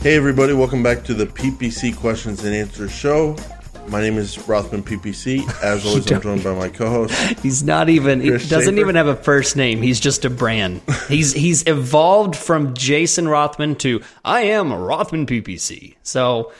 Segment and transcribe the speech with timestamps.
[0.00, 3.36] Hey, everybody, welcome back to the PPC Questions and Answers Show.
[3.88, 5.40] My name is Rothman PPC.
[5.60, 7.14] As always, I'm joined by my co-host.
[7.42, 8.20] He's not even.
[8.20, 8.78] He doesn't Schaefer?
[8.78, 9.82] even have a first name.
[9.82, 10.82] He's just a brand.
[11.08, 15.96] He's he's evolved from Jason Rothman to I am Rothman PPC.
[16.04, 16.52] So,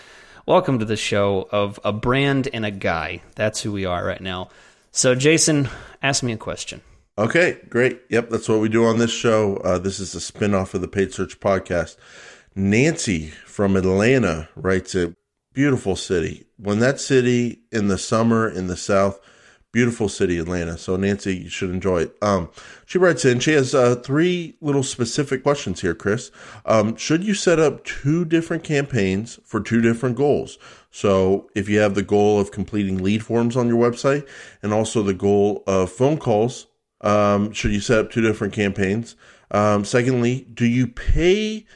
[0.44, 3.22] welcome to the show of a brand and a guy.
[3.36, 4.48] That's who we are right now.
[4.90, 5.68] So, Jason,
[6.02, 6.80] ask me a question.
[7.16, 8.00] Okay, great.
[8.10, 9.56] Yep, that's what we do on this show.
[9.58, 11.96] Uh, this is a spin-off of the Paid Search podcast.
[12.58, 15.14] Nancy from Atlanta writes a
[15.54, 16.44] beautiful city.
[16.56, 19.20] When that city in the summer in the south,
[19.70, 20.76] beautiful city, Atlanta.
[20.76, 22.16] So Nancy, you should enjoy it.
[22.20, 22.50] Um,
[22.84, 23.38] she writes in.
[23.38, 26.32] She has uh, three little specific questions here, Chris.
[26.66, 30.58] Um, should you set up two different campaigns for two different goals?
[30.90, 34.26] So if you have the goal of completing lead forms on your website
[34.64, 36.66] and also the goal of phone calls,
[37.02, 39.14] um, should you set up two different campaigns?
[39.52, 41.66] Um, secondly, do you pay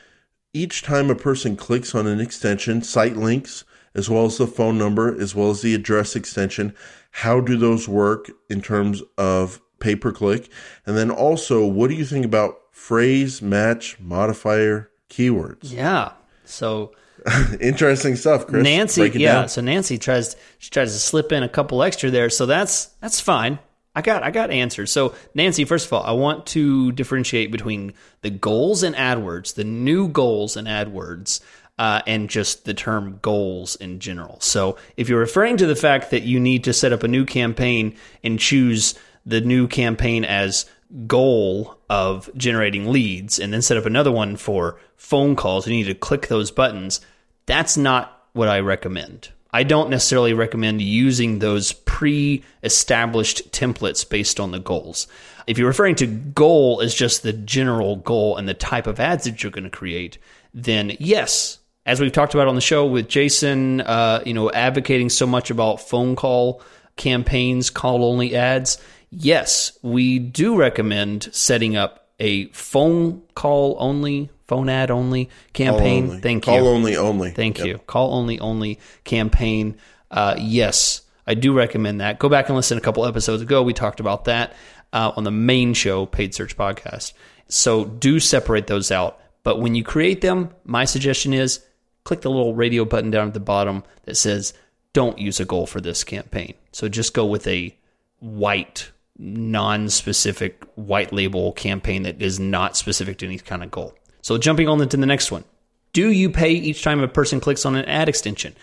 [0.52, 4.78] each time a person clicks on an extension, site links, as well as the phone
[4.78, 6.74] number, as well as the address extension,
[7.10, 10.50] how do those work in terms of pay per click?
[10.86, 15.72] And then also, what do you think about phrase, match, modifier, keywords?
[15.72, 16.12] Yeah.
[16.44, 16.92] So
[17.60, 18.64] Interesting stuff, Chris.
[18.64, 19.32] Nancy, yeah.
[19.32, 19.48] down.
[19.48, 22.30] So Nancy tries she tries to slip in a couple extra there.
[22.30, 23.58] So that's that's fine.
[23.94, 24.90] I got I got answers.
[24.90, 29.64] So Nancy, first of all, I want to differentiate between the goals in AdWords, the
[29.64, 31.40] new goals in AdWords,
[31.78, 34.38] uh, and just the term goals in general.
[34.40, 37.24] So if you're referring to the fact that you need to set up a new
[37.24, 38.94] campaign and choose
[39.26, 40.66] the new campaign as
[41.06, 45.84] goal of generating leads and then set up another one for phone calls, you need
[45.84, 47.00] to click those buttons.
[47.46, 49.30] That's not what I recommend.
[49.52, 55.06] I don't necessarily recommend using those pre established templates based on the goals.
[55.46, 59.24] If you're referring to goal as just the general goal and the type of ads
[59.24, 60.18] that you're going to create,
[60.54, 65.08] then yes, as we've talked about on the show with Jason, uh, you know, advocating
[65.08, 66.62] so much about phone call
[66.96, 68.78] campaigns, call only ads,
[69.10, 76.04] yes, we do recommend setting up a phone call only, phone ad only campaign.
[76.04, 76.20] only.
[76.20, 76.60] Thank Call you.
[76.62, 77.30] Call only, only.
[77.30, 77.66] Thank Yep.
[77.66, 77.78] you.
[77.86, 79.76] Call only only campaign.
[80.10, 82.18] Uh, yes, I do recommend that.
[82.18, 83.62] Go back and listen a couple episodes ago.
[83.62, 84.54] We talked about that
[84.92, 87.14] uh, on the main show, Paid Search Podcast.
[87.48, 89.18] So do separate those out.
[89.42, 91.64] But when you create them, my suggestion is
[92.04, 94.52] click the little radio button down at the bottom that says
[94.92, 96.54] don't use a goal for this campaign.
[96.72, 97.74] So just go with a
[98.18, 103.94] white, non specific white label campaign that is not specific to any kind of goal.
[104.22, 105.44] So jumping on to the next one.
[105.92, 108.54] Do you pay each time a person clicks on an ad extension?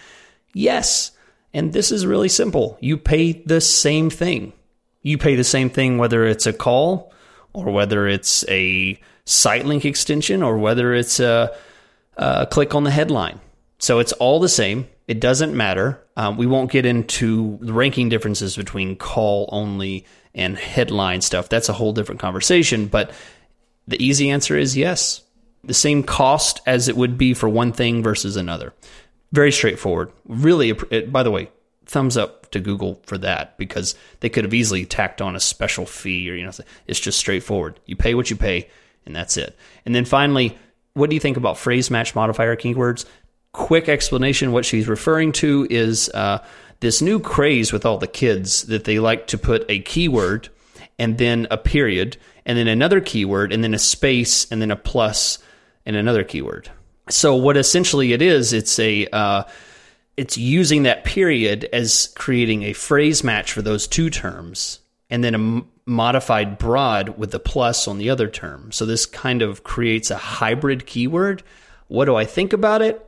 [0.54, 1.12] Yes.
[1.54, 2.78] And this is really simple.
[2.82, 4.54] You pay the same thing.
[5.04, 7.14] You pay the same thing whether it's a call
[7.54, 11.56] or whether it's a site link extension or whether it's a,
[12.18, 13.40] a click on the headline.
[13.80, 14.88] So it's all the same.
[15.08, 16.04] It doesn't matter.
[16.18, 20.06] Um, we won't get into the ranking differences between call only
[20.36, 21.50] and headline stuff.
[21.50, 22.88] That's a whole different conversation.
[22.88, 23.12] But
[23.88, 25.22] the easy answer is yes.
[25.64, 28.74] The same cost as it would be for one thing versus another.
[29.32, 30.12] Very straightforward.
[30.26, 31.50] Really, it, by the way,
[31.86, 35.86] thumbs up to Google for that because they could have easily tacked on a special
[35.86, 36.52] fee or, you know,
[36.88, 37.80] it's just straightforward.
[37.86, 38.70] You pay what you pay,
[39.06, 39.56] and that's it.
[39.86, 40.58] And then finally,
[40.94, 43.06] what do you think about phrase match modifier keywords?
[43.52, 46.44] Quick explanation what she's referring to is uh,
[46.80, 50.50] this new craze with all the kids that they like to put a keyword
[50.98, 54.76] and then a period and then another keyword and then a space and then a
[54.76, 55.40] plus
[55.90, 56.70] and another keyword.
[57.10, 59.44] So what essentially it is, it's a uh,
[60.16, 65.34] it's using that period as creating a phrase match for those two terms and then
[65.34, 68.72] a m- modified broad with the plus on the other term.
[68.72, 71.42] So this kind of creates a hybrid keyword.
[71.88, 73.04] What do I think about it?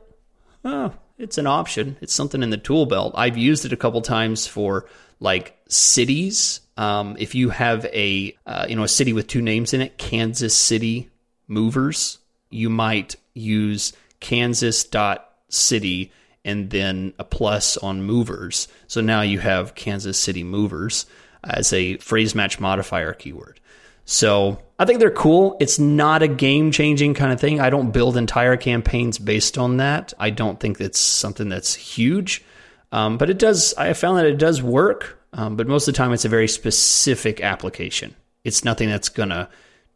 [0.64, 1.96] Oh, it's an option.
[2.00, 3.14] It's something in the tool belt.
[3.16, 4.86] I've used it a couple times for
[5.20, 6.60] like cities.
[6.76, 9.98] Um, if you have a uh, you know a city with two names in it,
[9.98, 11.10] Kansas City
[11.46, 12.18] Movers,
[12.52, 16.12] you might use Kansas dot city
[16.44, 18.68] and then a plus on movers.
[18.86, 21.06] So now you have Kansas City Movers
[21.44, 23.60] as a phrase match modifier keyword.
[24.04, 25.56] So I think they're cool.
[25.60, 27.60] It's not a game changing kind of thing.
[27.60, 30.12] I don't build entire campaigns based on that.
[30.18, 32.44] I don't think it's something that's huge,
[32.90, 33.74] um, but it does.
[33.74, 36.48] I found that it does work, um, but most of the time it's a very
[36.48, 38.16] specific application.
[38.42, 39.48] It's nothing that's gonna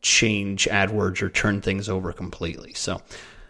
[0.07, 2.73] change AdWords or turn things over completely.
[2.75, 3.03] So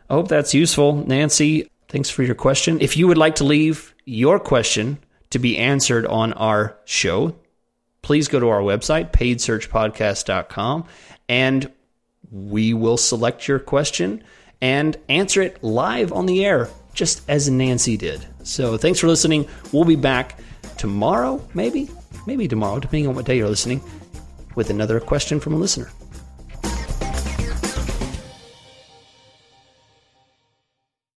[0.08, 1.70] I hope that's useful, Nancy.
[1.88, 2.80] Thanks for your question.
[2.80, 4.98] If you would like to leave your question
[5.30, 7.36] to be answered on our show,
[8.00, 10.84] please go to our website, paidsearchpodcast.com,
[11.28, 11.70] and
[12.30, 14.24] we will select your question
[14.62, 18.26] and answer it live on the air, just as Nancy did.
[18.42, 19.46] So thanks for listening.
[19.72, 20.40] We'll be back
[20.78, 21.90] tomorrow, maybe,
[22.26, 23.82] maybe tomorrow, depending on what day you're listening,
[24.54, 25.90] with another question from a listener.